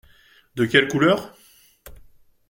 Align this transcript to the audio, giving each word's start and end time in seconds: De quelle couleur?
De 0.55 0.65
quelle 0.65 0.87
couleur? 0.87 1.35